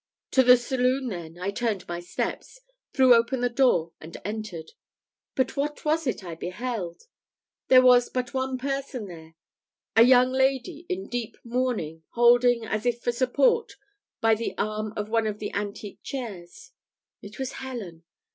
[0.31, 2.61] To the saloon, then, I turned my steps,
[2.91, 4.71] threw open the door, and entered.
[5.35, 7.03] But what was it I beheld?
[7.67, 9.35] There was but one person there
[9.95, 13.73] a young lady in deep mourning, holding, as if for support,
[14.21, 16.71] by the arm of one of the antique chairs
[17.21, 18.01] it was Helen!